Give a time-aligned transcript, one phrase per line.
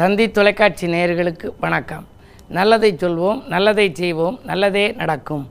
[0.00, 2.04] தந்தி தொலைக்காட்சி நேயர்களுக்கு வணக்கம்.
[2.48, 5.50] நல்லதை சொல்வோம் நல்லதை செய்வோம் நல்லதே நடக்கும்.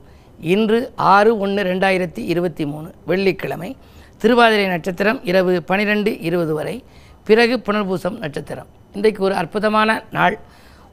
[0.54, 3.70] இன்று ஆறு ஒன்று ரெண்டாயிரத்தி இருபத்தி மூணு வெள்ளிக்கிழமை
[4.18, 6.84] திருவாதிரை நட்சத்திரம் இரவு பனிரெண்டு இருபது வரை
[7.24, 8.70] பிறகு புனர்பூசம் நட்சத்திரம்.
[8.94, 10.38] இன்றைக்கு ஒரு அற்புதமான நாள்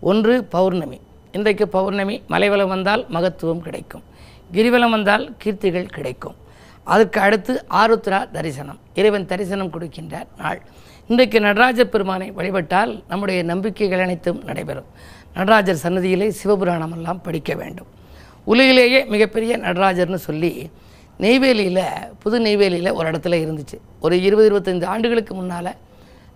[0.00, 1.00] ஒன்று பௌர்ணமி.
[1.32, 4.04] இன்றைக்கு பௌர்ணமி மலைவலம் வந்தால் மகத்துவம் கிடைக்கும்.
[4.52, 6.36] கிரிவலம் வந்தால் கீர்த்திகள் கிடைக்கும்.
[6.86, 8.78] அதுக்கு அடுத்து ஆருத்ரா தரிசனம்.
[8.94, 10.62] இறைவன் தரிசனம் கொடுக்கின்ற நாள்.
[11.06, 14.84] இன்றைக்கு நடராஜ பெருமானை வழிபட்டால் நம்முடைய நம்பிக்கைகள் அனைத்தும் நடைபெறும்.
[15.34, 17.86] நடராஜர் சன்னதியிலே சிவபுராணம் எல்லாம் படிக்க வேண்டும்.
[18.44, 20.70] உலகிலேயே மிகப்பெரிய நடராஜர்னு சொல்லி
[21.20, 21.84] நெய்வேலியில்
[22.18, 23.80] புது நெய்வேலியில் ஒரு இடத்துல இருந்துச்சு.
[24.00, 25.74] ஒரு இருபது இருபத்தஞ்சி ஆண்டுகளுக்கு முன்னால்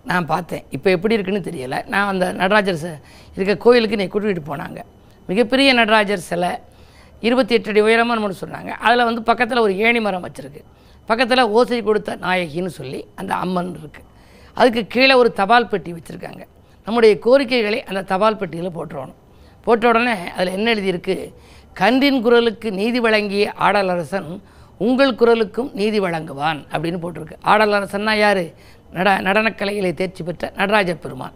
[0.05, 0.63] நான் பார்த்தேன்.
[0.69, 1.87] இப்போ எப்படி இருக்குன்னு தெரியலை.
[1.87, 3.01] நான் அந்த நடராஜர் ச-
[3.35, 4.81] இருக்க கோயிலுக்கு நீ கூட்டிகிட்டு போனாங்க.
[5.27, 6.49] மிகப்பெரிய நடராஜர் சிலை
[7.27, 8.71] இருபத்தி எட்டு அடி உயரமாக நம்ம சொன்னாங்க.
[8.85, 10.61] அதில் வந்து பக்கத்தில் ஒரு ஏணி மரம் வச்சுருக்கு.
[11.09, 14.07] பக்கத்தில் ஓசை கொடுத்த நாயகின்னு சொல்லி அந்த அம்மன் இருக்குது
[14.53, 16.43] அதுக்கு கீழே ஒரு தபால் பெட்டி வச்சுருக்காங்க.
[16.85, 19.17] நம்முடைய கோரிக்கைகளை அந்த தபால் பெட்டியில் போட்டுறணும்.
[19.65, 21.15] போட்ட உடனே அதில் என்ன எழுதியிருக்கு?
[21.79, 24.29] கன்றின் குரலுக்கு நீதி வழங்கிய ஆடலரசன்
[24.77, 27.35] உங்கள் குரலுக்கும் நீதி வழங்குவான் அப்படின்னு போட்டிருக்கு.
[27.51, 28.43] ஆடலரசன்னா யார்?
[28.95, 31.35] நட நடனக்கலைகளை தேர்ச்சி பெற்ற நடராஜ பெருமான்.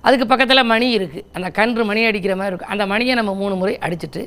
[0.00, 2.72] அதுக்கு பக்கத்தில் மணி இருக்குது அந்த கன்று மணி அடிக்கிற மாதிரி இருக்கும்.
[2.74, 4.22] அந்த மணியை நம்ம மூணு முறை அடிச்சிட்டு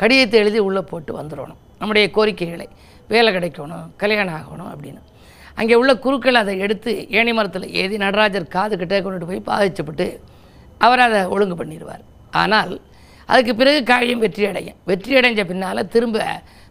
[0.00, 1.60] கடிதத்தை எழுதி உள்ளே போட்டு வந்துடணும்.
[1.80, 2.66] நம்முடைய கோரிக்கைகளை.
[3.12, 5.00] வேலை கிடைக்கணும் கல்யாணம் ஆகணும் அப்படின்னு.
[5.60, 10.06] அங்கே உள்ள குருக்கள் அதை எடுத்து ஏணி மரத்தில் ஏதி நடராஜர் காது கிட்டே கொண்டுட்டு போய் பாதிச்சுப்பட்டு
[10.86, 12.02] அவர் அதை ஒழுங்கு பண்ணிடுவார்.
[12.42, 12.72] ஆனால்
[13.32, 14.78] அதுக்கு பிறகு காரியம் வெற்றி அடையும்.
[14.90, 16.24] வெற்றி அடைஞ்ச பின்னால் திரும்ப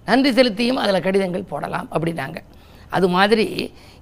[0.09, 2.39] நன்றி செலுத்தியும் அதில் கடிதங்கள் போடலாம் அப்படின்னாங்க.
[2.95, 3.45] அது மாதிரி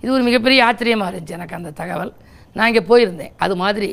[0.02, 2.14] இது ஒரு மிகப்பெரிய ஆச்சரியமாக இருந்துச்சு எனக்கு அந்த தகவல்.
[2.58, 3.34] நான் இங்கே போயிருந்தேன்.
[3.44, 3.90] அது மாதிரி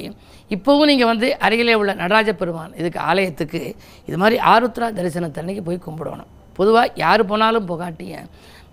[0.55, 3.61] இப்போவும் நீங்கள் வந்து அருகிலே உள்ள நடராஜ பெருமான் இதுக்கு ஆலயத்துக்கு
[4.09, 6.31] இது மாதிரி ஆருத்ரா தரிசனத்தன்னைக்கு போய் கும்பிடணும்.
[6.59, 8.29] பொதுவாக யார் போனாலும் போகாட்டியும்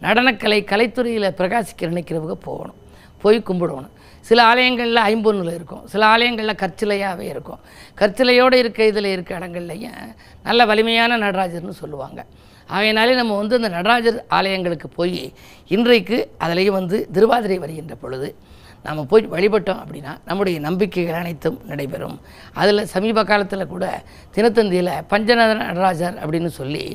[0.06, 2.80] நடனக்கலை கலைத்துறையில் பிரகாசிக்க நினைக்கிறவங்க போகணும்.
[3.24, 3.94] போய் கும்பிடணும்.
[4.30, 5.84] சில ஆலயங்களில் ஐம்பொன்னில் இருக்கும்.
[5.92, 7.60] சில ஆலயங்களில் கற்சிலையாகவே இருக்கும்.
[8.00, 10.00] கற்சிலையோடு இருக்க இதில் இருக்க இடங்கள்லையும்
[10.48, 12.20] நல்ல வலிமையான நடராஜர்னு சொல்லுவாங்க.
[12.76, 15.22] ஆகையினாலே நம்ம வந்து அந்த நடராஜர் ஆலயங்களுக்கு போய்
[15.76, 18.30] இன்றைக்கு அதிலையும் வந்து திருவாதிரை வருகின்ற பொழுது
[18.86, 22.18] நாம் போய் வழிபட்டோம் அப்படின்னா நம்முடைய நம்பிக்கைகள் அனைத்தும் நடைபெறும்.
[22.62, 23.86] அதில் சமீப காலத்தில் கூட
[24.36, 26.86] தினத்தந்தியில் பஞ்சநத நடராஜர் அப்படின்னு சொல்லி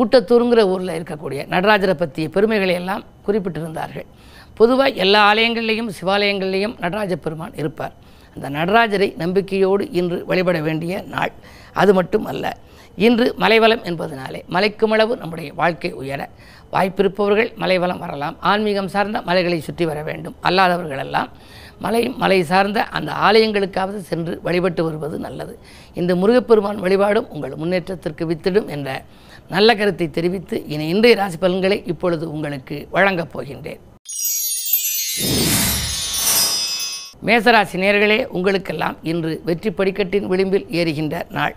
[0.00, 4.08] ஊட்டத்தூருங்கிற ஊரில் இருக்கக்கூடிய நடராஜரை பற்றிய பெருமைகளை எல்லாம் குறிப்பிட்டிருந்தார்கள்.
[4.60, 7.94] பொதுவாக எல்லா ஆலயங்கள்லேயும் சிவாலயங்கள்லேயும் நடராஜ பெருமான் இருப்பார்.
[8.36, 11.34] அந்த நடராஜரை நம்பிக்கையோடு இன்று வழிபட வேண்டிய நாள்.
[11.82, 12.54] அது மட்டும் அல்ல
[13.06, 16.20] இன்று மலைவலம் என்பதனாலே மலைக்குமளவு நம்முடைய வாழ்க்கை உயர
[16.74, 18.36] வாய்ப்பிருப்பவர்கள் மலைவலம் வரலாம்.
[18.50, 20.36] ஆன்மீகம் சார்ந்த மலைகளை சுற்றி வர வேண்டும்.
[20.48, 21.30] அல்லாதவர்களெல்லாம்
[21.84, 25.54] மலை மலை சார்ந்த அந்த ஆலயங்களுக்காவது சென்று வழிபட்டு வருவது நல்லது.
[26.00, 28.98] இந்த முருகப்பெருமான் வழிபாடும் உங்கள் முன்னேற்றத்திற்கு வித்திடும் என்ற
[29.54, 33.82] நல்ல கருத்தை தெரிவித்து இனி இன்றைய ராசி பலன்களை இப்பொழுது உங்களுக்கு வழங்கப் போகின்றேன்.
[37.26, 41.54] மேசராசி நேர்களே உங்களுக்கெல்லாம் இன்று வெற்றி படிக்கட்டின் விளிம்பில் ஏறுகின்ற நாள்.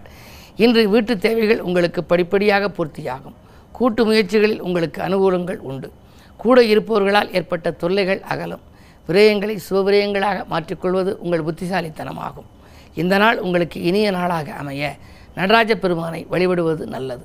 [0.55, 3.35] இன்று வீட்டு தேவைகள் உங்களுக்கு படிப்படியாக பூர்த்தியாகும்.
[3.71, 5.91] கூட்டு முயற்சிகளில் உங்களுக்கு அனுகூலங்கள் உண்டு.
[6.37, 8.63] கூட இருப்பவர்களால் ஏற்பட்ட தொல்லைகள் அகலும்.
[9.07, 12.49] விரயங்களை சுபவிரயங்களாக மாற்றிக்கொள்வது உங்கள் புத்திசாலித்தனமாகும்.
[12.95, 14.95] இந்த நாள் உங்களுக்கு இனிய நாளாக அமைய
[15.35, 17.23] நடராஜ பெருமானை வழிபடுவது நல்லது.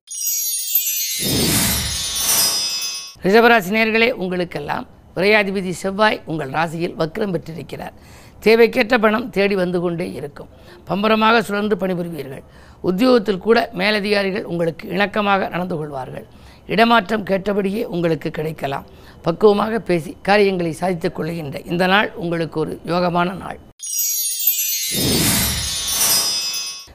[3.22, 7.92] ரிஷபராசி நேர்களே உங்களுக்கெல்லாம் விரையாதிபதி செவ்வாய் உங்கள் ராசியில் வக்ரம் பெற்றிருக்கிறார்.
[8.44, 10.50] தேவைக்கேற்ற பணம் தேடி வந்து கொண்டே இருக்கும்.
[10.88, 12.44] பம்பரமாக சுழன்று பணிபுரிவீர்கள்.
[12.80, 16.26] உத்தியோகத்தில் கூட மேலதிகாரிகள் உங்களுக்கு இணக்கமாக நடந்து கொள்வார்கள்.
[16.66, 18.86] இடமாற்றம் கேட்டபடியே உங்களுக்கு கிடைக்கலாம்.
[19.26, 23.58] பக்குவமாக பேசி காரியங்களை சாதித்துக் கொள்கின்ற இந்த நாள் உங்களுக்கு ஒரு யோகமான நாள்.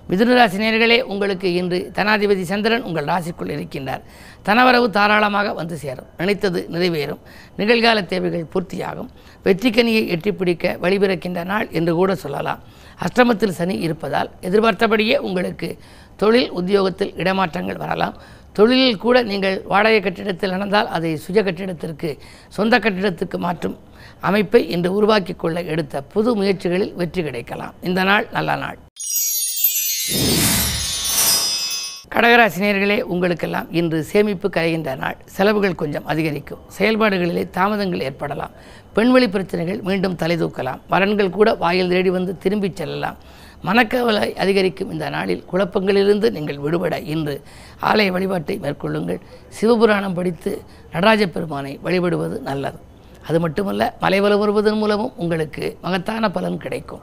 [0.09, 4.03] மிதுனராசி நேர்களே உங்களுக்கு இன்று தனாதிபதி சந்திரன் உங்கள் ராசிக்குள் இருக்கின்றார்.
[4.47, 6.07] தனவரவு தாராளமாக வந்து சேரும்.
[6.19, 7.21] நினைத்தது நிறைவேறும்.
[7.59, 9.09] நிகழ்கால தேவைகள் பூர்த்தியாகும்.
[9.45, 12.63] வெற்றிக்கனியை எட்டி பிடிக்க வழிபிறக்கின்ற நாள் என்று கூட சொல்லலாம்.
[13.05, 15.69] அஷ்டமத்தில் சனி இருப்பதால் எதிர்பார்த்தபடியே உங்களுக்கு
[16.23, 18.17] தொழில் உத்தியோகத்தில் இடமாற்றங்கள் வரலாம்.
[18.57, 22.09] தொழிலில் கூட நீங்கள் வாடகை கட்டிடத்தில் நடந்தால் அதை சுய கட்டிடத்திற்கு
[22.57, 23.77] சொந்த கட்டிடத்துக்கு மாற்றும்
[24.29, 27.75] அமைப்பை இன்று உருவாக்கி கொள்ள எடுத்த புது முயற்சிகளில் வெற்றி கிடைக்கலாம்.
[27.89, 28.79] இந்த நாள் நல்ல நாள்.
[32.13, 35.17] கடகராசினியர்களே உங்களுக்கெல்லாம் இன்று சேமிப்பு கரைகின்ற நாள்.
[35.25, 36.59] செலவுகள் கொஞ்சம் அதிகரிக்கும்.
[36.77, 38.49] செயல்பாடுகளிலே தாமதங்கள் ஏற்படலாம்.
[38.93, 43.17] பெண்வெளி பிரச்சனைகள் மீண்டும் தலைதூக்கலாம் வரன்கள் கூட வாயில் தேடி வந்து திரும்பிச் செல்லலாம்.
[43.61, 47.41] மனக்கவலை அதிகரிக்கும் இந்த நாளில் குழப்பங்களிலிருந்து நீங்கள் விடுபட இன்று
[47.81, 49.21] ஆலய வழிபாட்டை மேற்கொள்ளுங்கள்.
[49.59, 52.79] சிவபுராணம் படித்து நடராஜ பெருமானை வழிபடுவது நல்லது.
[53.27, 57.01] அது மட்டுமல்ல மலைவலம் வருவதன் மூலமும் உங்களுக்கு மகத்தான பலன் கிடைக்கும்.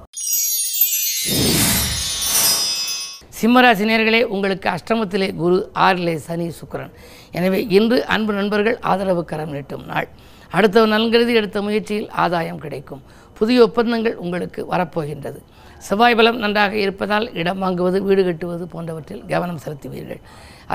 [3.39, 5.57] சிம்மராசினியர்களே உங்களுக்கு அஷ்டமத்திலே குரு
[5.87, 6.93] ஆறிலே சனி சுக்கிரன்.
[7.39, 10.09] எனவே இன்று அன்பு நண்பர்கள் ஆதரவு கரம் நீட்டும் நாள்.
[10.57, 13.03] அடுத்த நலன்கருதி எடுத்த முயற்சியில் ஆதாயம் கிடைக்கும்.
[13.39, 15.41] புதிய ஒப்பந்தங்கள் உங்களுக்கு வரப்போகின்றது.
[15.89, 20.23] செவ்வாய் பலம் நன்றாக இருப்பதால் இடம் வாங்குவது வீடு கட்டுவது போன்றவற்றில் கவனம் செலுத்துவீர்கள்.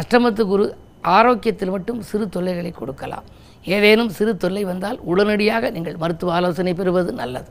[0.01, 0.67] அஷ்டமத்து குரு
[1.17, 3.25] ஆரோக்கியத்தில் மட்டும் சிறு தொல்லைகளை கொடுக்கலாம்.
[3.75, 7.49] ஏதேனும் சிறு தொல்லை வந்தால் உடனடியாக நீங்கள் மருத்துவ ஆலோசனை பெறுவது நல்லது.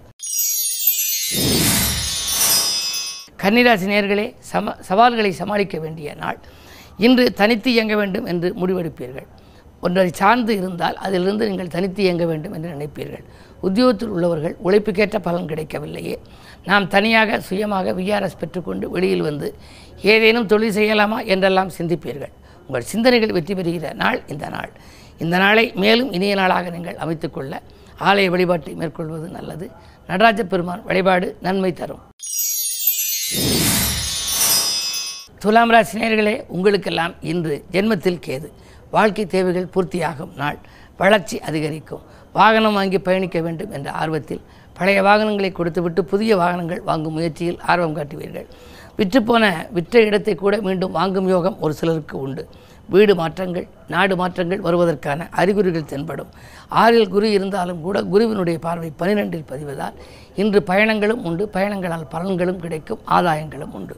[3.42, 6.38] கன்னிராசி நேர்களே சம சவால்களை சமாளிக்க வேண்டிய நாள்.
[7.06, 9.28] இன்று தனித்து இயங்க வேண்டும் என்று முடிவெடுப்பீர்கள்.
[9.84, 13.24] ஒன்றை சார்ந்து இருந்தால் அதிலிருந்து நீங்கள் தனித்து இயங்க வேண்டும் என்று நினைப்பீர்கள்.
[13.66, 16.16] உத்தியோகத்தில் உள்ளவர்கள் உழைப்புக்கேற்ற பலன் கிடைக்கவில்லையே.
[16.68, 19.48] நாம் தனியாக சுயமாக விஆர்எஸ் பெற்றுக்கொண்டு வெளியில் வந்து
[20.14, 22.34] ஏதேனும் தொழில் செய்யலாமா என்றெல்லாம் சிந்திப்பீர்கள்.
[22.66, 24.70] உங்கள் சிந்தனைகள் வெற்றி பெறுகிற நாள் இந்த நாள்.
[25.24, 27.54] இந்த நாளை மேலும் இனிய நாளாக நீங்கள் அமைத்துக்கொள்ள
[28.08, 29.66] ஆலய வழிபாட்டை மேற்கொள்வது நல்லது.
[30.10, 32.04] நடராஜ பெருமான் வழிபாடு நன்மை தரும்.
[35.42, 38.48] துலாம் ராசி நேர்களே உங்களுக்கெல்லாம் இன்று ஜென்மத்தில் கேது.
[38.90, 40.58] வாழ்க்கை தேவைகள் பூர்த்தியாகும் நாள்.
[40.96, 42.02] வளர்ச்சி அதிகரிக்கும்.
[42.32, 44.42] வாகனம் வாங்கி பயணிக்க வேண்டும் என்ற ஆர்வத்தில்
[44.78, 48.46] பழைய வாகனங்களை கொடுத்துவிட்டு புதிய வாகனங்கள் வாங்கும் முயற்சியில் ஆர்வம் காட்டுவீர்கள்.
[48.98, 52.48] விற்றுப்போன விற்ற இடத்தை கூட மீண்டும் வாங்கும் யோகம் ஒரு சிலருக்கு உண்டு.
[52.88, 56.30] வீடு மாற்றங்கள் நாடு மாற்றங்கள் வருவதற்கான அறிகுறிகள் தென்படும்.
[56.68, 59.96] ஆறில் குரு இருந்தாலும் கூட குருவினுடைய பார்வை பனிரெண்டில் பதிவதால்
[60.34, 61.48] இன்று பயணங்களும் உண்டு.
[61.48, 63.00] பயணங்களால் பலன்களும் கிடைக்கும்.
[63.08, 63.96] ஆதாயங்களும் உண்டு.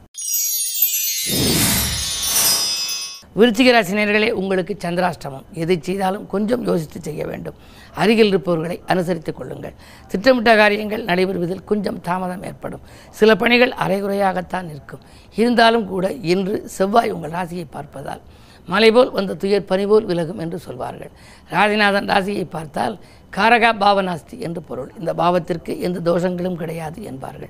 [3.37, 5.45] விருச்சிக ராசினியர்களே உங்களுக்கு சந்திராஷ்டமம்.
[5.53, 7.53] எதை செய்தாலும் கொஞ்சம் யோசித்து செய்ய வேண்டும்.
[7.93, 9.73] அருகில் இருப்பவர்களை அனுசரித்துக் கொள்ளுங்கள்.
[10.07, 12.81] திட்டமிட்ட காரியங்கள் நடைபெறுவதில் கொஞ்சம் தாமதம் ஏற்படும்.
[13.09, 14.99] சில பணிகள் அரைகுறையாகத்தான் இருக்கும்.
[15.35, 18.21] இருந்தாலும் கூட இன்று செவ்வாய் உங்கள் ராசியை பார்ப்பதால்
[18.67, 21.11] மலைபோல் வந்த துயர் பனிபோல் விலகும் என்று சொல்வார்கள்.
[21.51, 22.99] ராஜிநாதன் ராசியை பார்த்தால்
[23.37, 24.91] காரகா பாவநாஸ்தி என்று பொருள்.
[24.99, 27.49] இந்த பாவத்திற்கு எந்த தோஷங்களும் கிடையாது என்பார்கள்.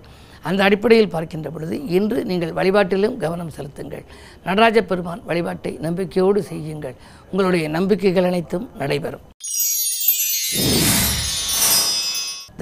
[0.49, 4.05] அந்த அடிப்படையில் பார்க்கின்ற பொழுது இன்று நீங்கள் வழிபாட்டிலும் கவனம் செலுத்துங்கள்.
[4.47, 6.95] நடராஜ பெருமான் வழிபாட்டை நம்பிக்கையோடு செய்யுங்கள்.
[7.31, 9.23] உங்களுடைய நம்பிக்கைகள் அனைத்தும் நடைபெறும்.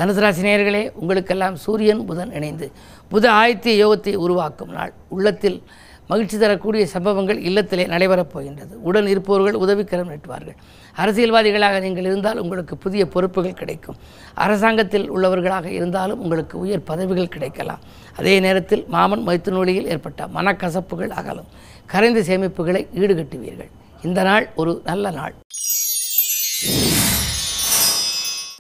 [0.02, 2.72] தனுசு ராசி நேயர்களே உங்களுக்கெல்லாம் சூரியன் புதன் இணைந்து
[3.12, 4.94] புத ஆயத்திய யோகத்தை உருவாக்கும் நாள்.
[5.10, 5.58] உள்ளத்தில்
[6.08, 8.74] மகிழ்ச்சி தரக்கூடிய சம்பவங்கள் இல்லத்திலே நடைபெறப் போகின்றது.
[8.82, 10.58] உடன் இருப்பவர்கள் உதவிக்கரம் நீட்டுவார்கள்.
[10.98, 13.96] அரசியல்வாதிகளாக நீங்கள் இருந்தால் உங்களுக்கு புதிய பொறுப்புகள் கிடைக்கும்.
[14.34, 17.80] அரசாங்கத்தில் உள்ளவர்களாக இருந்தாலும் உங்களுக்கு உயர் பதவிகள் கிடைக்கலாம்.
[18.18, 21.52] அதே நேரத்தில் மாமன் மைத்துநூலியில் ஏற்பட்ட மனக்கசப்புகள் அகலும்.
[21.86, 23.72] கரைந்த சேமிப்புகளை ஈடுகட்டுவீர்கள்.
[24.04, 25.34] இந்த நாள் ஒரு நல்ல நாள்.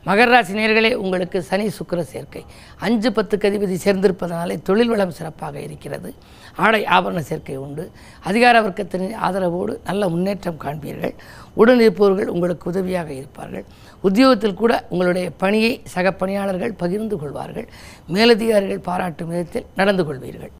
[0.05, 2.45] மகர ராசி நேர்களே உங்களுக்கு சனி சுக்கிர சேர்க்கை.
[2.79, 6.13] அஞ்சு பத்துக்கு அதிபதி சேர்ந்திருப்பதனாலே தொழில் வளம் சிறப்பாக இருக்கிறது.
[6.55, 7.91] ஆடை ஆபரண சேர்க்கை உண்டு.
[8.23, 11.13] அதிகார வர்க்கத்தின் ஆதரவோடு நல்ல முன்னேற்றம் காண்பீர்கள்.
[11.53, 13.65] உடன் இருப்பவர்கள் உங்களுக்கு உதவியாக இருப்பார்கள்.
[14.01, 17.67] உத்தியோகத்தில் கூட உங்களுடைய பணியை சக பணியாளர்கள் பகிர்ந்து கொள்வார்கள்.
[18.07, 20.51] மேலதிகாரிகள் பாராட்டும் விதத்தில் நடந்து கொள்வீர்கள்.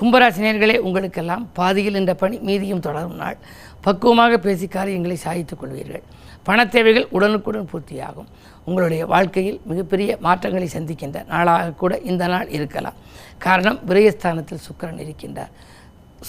[0.00, 3.36] கும்பராசினியர்களே உங்களுக்கெல்லாம் பாதியில் இந்த பணி மீதியும் தொடரும் நாள்.
[3.84, 6.04] பக்குவமாக பேசி காரியங்களை சாதித்துக் கொள்வீர்கள்.
[6.42, 8.28] பண தேவைகள் உடனுக்குடன் பூர்த்தியாகும்.
[8.64, 12.98] உங்களுடைய வாழ்க்கையில் மிகப்பெரிய மாற்றங்களை சந்திக்கின்ற நாளாக கூட இந்த நாள் இருக்கலாம்.
[13.38, 15.52] காரணம் விரயஸ்தானத்தில் சுக்கிரன் இருக்கின்றார்.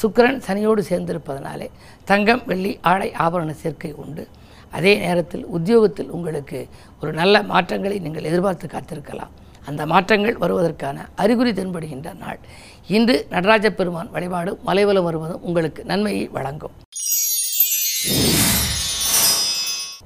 [0.01, 1.67] சுக்கிரன் சனியோடு சேர்ந்திருப்பதனாலே
[2.05, 4.27] தங்கம் வெள்ளி ஆடை ஆபரண சேர்க்கை உண்டு.
[4.71, 6.67] அதே நேரத்தில் உத்தியோகத்தில் உங்களுக்கு
[7.01, 9.33] ஒரு நல்ல மாற்றங்களை நீங்கள் எதிர்பார்த்து காத்திருக்கலாம்.
[9.65, 12.39] அந்த மாற்றங்கள் வருவதற்கான அறிகுறி தென்படுகின்ற நாள்.
[12.87, 16.75] இன்று நடராஜ பெருமான் வழிபாடு மலைவலம் வருவதும் உங்களுக்கு நன்மையை வழங்கும்.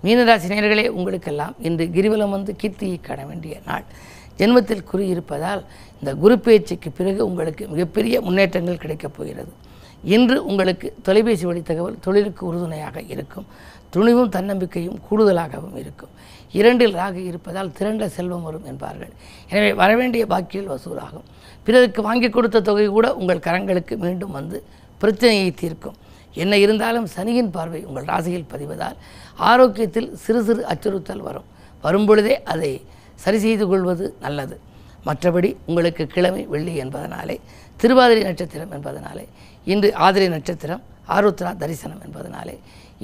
[0.07, 3.85] மீனராசி நேயர்களே உங்களுக்கெல்லாம் இன்று கிரிவலம் வந்து கீர்த்தியை காண வேண்டிய நாள்.
[4.39, 5.61] ஜென்மத்தில் குறி இருப்பதால்
[5.99, 9.51] இந்த குரு பேச்சுக்கு பிறகு உங்களுக்கு மிகப்பெரிய முன்னேற்றங்கள் கிடைக்கப் போகிறது.
[10.15, 13.47] இன்று உங்களுக்கு தொலைபேசி வழி தகவல் தொழிலுக்கு உறுதுணையாக இருக்கும்.
[13.89, 16.13] துணிவும் தன்னம்பிக்கையும் கூடுதலாகவும் இருக்கும்.
[16.59, 19.13] இரண்டில் ராகு இருப்பதால் திரண்ட செல்வம் வரும் என்பார்கள்.
[19.49, 21.27] எனவே வரவேண்டிய பாக்கியில் வசூலாகும்.
[21.65, 24.59] பிறருக்கு வாங்கி கொடுத்த தொகை கூட உங்கள் கரங்களுக்கு மீண்டும் வந்து
[25.01, 25.97] பிரச்சனையை தீர்க்கும்.
[26.43, 28.97] என்ன இருந்தாலும் சனியின் பார்வை உங்கள் ராசியில் பதிவதால்
[29.49, 31.47] ஆரோக்கியத்தில் சிறு சிறு அச்சுறுத்தல் வரும்.
[31.85, 32.71] வரும்பொழுதே அதை
[33.23, 34.55] சரி செய்து கொள்வது நல்லது.
[35.07, 37.35] மற்றபடி உங்களுக்கு கிழமை வெள்ளி என்பதனாலே
[37.81, 39.25] திருவாதிரை நட்சத்திரம் என்பதனாலே
[39.71, 40.83] இன்று ஆதிரை நட்சத்திரம்
[41.15, 42.55] ஆருத்ரா தரிசனம் என்பதனாலே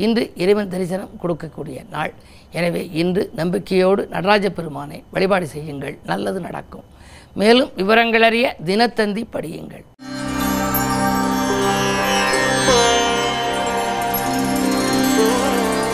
[0.06, 2.14] இன்று இறைவன் தரிசனம் கொடுக்கக்கூடிய நாள்.
[2.58, 5.96] எனவே இன்று நம்பிக்கையோடு நடராஜ பெருமானை வழிபாடு செய்யுங்கள்.
[6.12, 6.86] நல்லது நடக்கும்.
[7.42, 9.86] மேலும் விவரங்களறிய தினத்தந்தி படியுங்கள்.